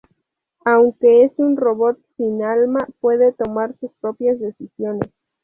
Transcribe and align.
Aunque 0.65 1.25
es 1.25 1.31
un 1.37 1.57
robot 1.57 1.99
sin 2.17 2.41
alma, 2.41 2.79
puede 3.01 3.33
tomar 3.33 3.75
sus 3.79 3.91
propias 4.01 4.39
decisiones. 4.39 5.11